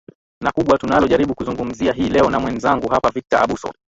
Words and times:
na 0.43 0.51
kubwa 0.51 0.77
tunalo 0.77 1.07
jaribu 1.07 1.35
kuzungumzia 1.35 1.93
hii 1.93 2.09
leo 2.09 2.29
na 2.29 2.39
mwenzangu 2.39 2.87
hapa 2.87 3.09
victor 3.09 3.43
abuso 3.43 3.73